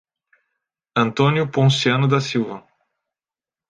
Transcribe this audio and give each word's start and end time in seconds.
Antônio 0.97 1.47
Ponciano 1.51 2.07
da 2.07 2.19
Silva 2.19 2.65